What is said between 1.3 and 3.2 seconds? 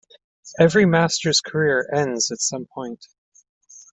career ends at some point.